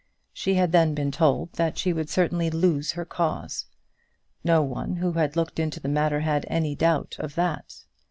She 0.33 0.55
had 0.55 0.71
then 0.71 0.95
been 0.95 1.11
told 1.11 1.53
that 1.57 1.77
she 1.77 1.93
would 1.93 2.09
certainly 2.09 2.49
lose 2.49 2.93
her 2.93 3.05
cause. 3.05 3.67
No 4.43 4.63
one 4.63 4.95
who 4.95 5.11
had 5.11 5.35
looked 5.35 5.59
into 5.59 5.79
the 5.79 5.87
matter 5.89 6.21
had 6.21 6.43
any 6.49 6.73
doubt 6.73 7.17
of 7.19 7.35
that. 7.35 7.83